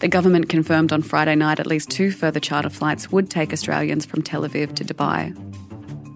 [0.00, 4.04] The government confirmed on Friday night at least two further charter flights would take Australians
[4.04, 5.32] from Tel Aviv to Dubai.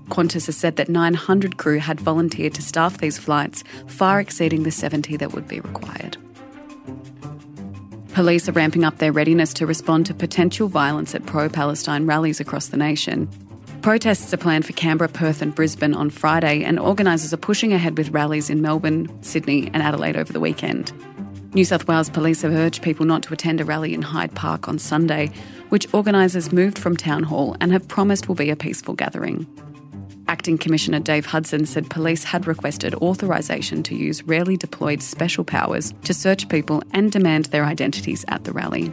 [0.08, 4.72] Qantas has said that 900 crew had volunteered to staff these flights, far exceeding the
[4.72, 6.16] 70 that would be required.
[8.12, 12.40] Police are ramping up their readiness to respond to potential violence at pro Palestine rallies
[12.40, 13.28] across the nation.
[13.82, 17.98] Protests are planned for Canberra, Perth, and Brisbane on Friday, and organisers are pushing ahead
[17.98, 20.92] with rallies in Melbourne, Sydney, and Adelaide over the weekend.
[21.52, 24.68] New South Wales Police have urged people not to attend a rally in Hyde Park
[24.68, 25.32] on Sunday,
[25.70, 29.48] which organisers moved from Town Hall and have promised will be a peaceful gathering.
[30.28, 35.92] Acting Commissioner Dave Hudson said police had requested authorisation to use rarely deployed special powers
[36.04, 38.92] to search people and demand their identities at the rally.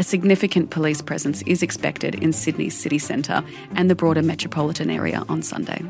[0.00, 3.44] A significant police presence is expected in Sydney's city centre
[3.74, 5.84] and the broader metropolitan area on Sunday.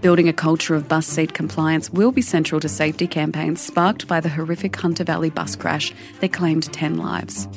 [0.00, 4.20] Building a culture of bus seat compliance will be central to safety campaigns sparked by
[4.20, 7.48] the horrific Hunter Valley bus crash that claimed 10 lives.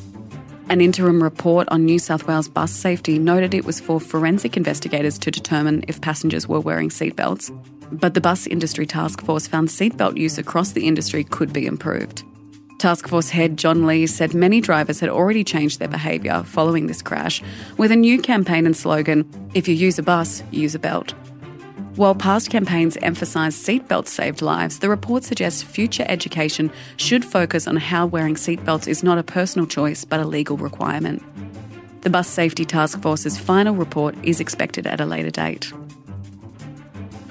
[0.69, 5.19] An interim report on New South Wales bus safety noted it was for forensic investigators
[5.19, 7.51] to determine if passengers were wearing seatbelts,
[7.91, 12.23] but the bus industry task force found seatbelt use across the industry could be improved.
[12.77, 17.01] Task Force head John Lee said many drivers had already changed their behaviour following this
[17.01, 17.41] crash,
[17.77, 21.13] with a new campaign and slogan If you use a bus, use a belt.
[21.95, 27.77] While past campaigns emphasised seatbelts saved lives, the report suggests future education should focus on
[27.77, 31.23] how wearing seatbelts is not a personal choice but a legal requirement.
[32.03, 35.73] The Bus Safety Task Force's final report is expected at a later date.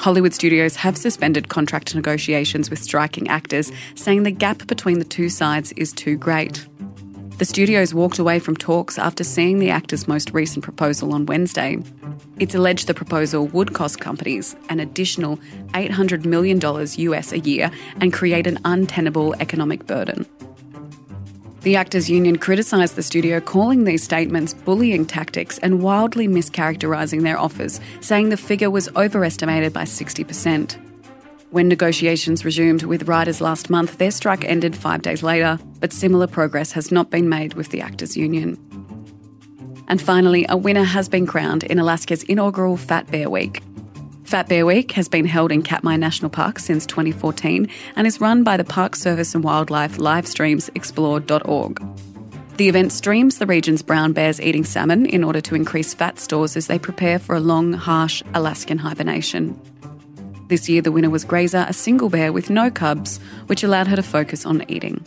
[0.06, 5.28] Hollywood studios have suspended contract negotiations with striking actors, saying the gap between the two
[5.28, 6.64] sides is too great.
[7.38, 11.82] The studios walked away from talks after seeing the actors' most recent proposal on Wednesday.
[12.38, 15.38] It's alleged the proposal would cost companies an additional
[15.74, 17.68] $800 million US a year
[18.00, 20.24] and create an untenable economic burden.
[21.66, 27.36] The Actors Union criticised the studio, calling these statements bullying tactics and wildly mischaracterising their
[27.36, 30.76] offers, saying the figure was overestimated by 60%.
[31.50, 36.28] When negotiations resumed with writers last month, their strike ended five days later, but similar
[36.28, 38.56] progress has not been made with the Actors Union.
[39.88, 43.60] And finally, a winner has been crowned in Alaska's inaugural Fat Bear Week.
[44.26, 48.42] Fat Bear Week has been held in Katmai National Park since 2014 and is run
[48.42, 51.80] by the Park Service and Wildlife live streams explore.org.
[52.56, 56.56] The event streams the region's brown bears eating salmon in order to increase fat stores
[56.56, 59.60] as they prepare for a long, harsh Alaskan hibernation.
[60.48, 63.96] This year, the winner was Grazer, a single bear with no cubs, which allowed her
[63.96, 65.04] to focus on eating.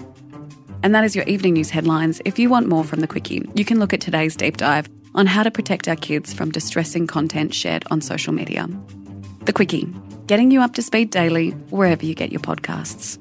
[0.81, 2.22] And that is your evening news headlines.
[2.24, 5.25] If you want more from the Quicky, you can look at today's deep dive on
[5.25, 8.69] how to protect our kids from distressing content shared on social media.
[9.49, 13.17] The Quicky, getting you up to speed daily wherever you get your podcasts.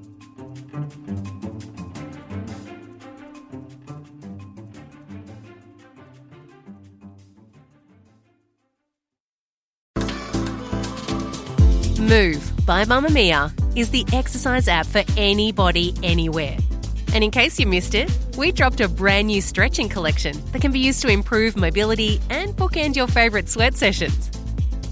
[11.98, 16.58] Move by Mamamia is the exercise app for anybody, anywhere.
[17.14, 20.72] And in case you missed it, we dropped a brand new stretching collection that can
[20.72, 24.37] be used to improve mobility and bookend your favourite sweat sessions.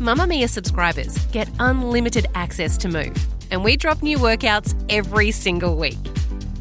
[0.00, 3.16] Mamamia subscribers get unlimited access to Move,
[3.50, 5.96] and we drop new workouts every single week.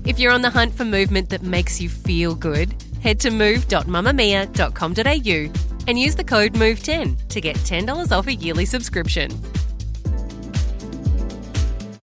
[0.05, 5.65] If you're on the hunt for movement that makes you feel good, head to move.mamamia.com.au
[5.87, 9.29] and use the code MOVE10 to get $10 off a yearly subscription.